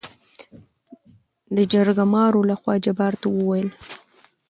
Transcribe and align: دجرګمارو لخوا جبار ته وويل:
دجرګمارو 1.55 2.39
لخوا 2.49 2.75
جبار 2.85 3.13
ته 3.21 3.27
وويل: 3.37 3.67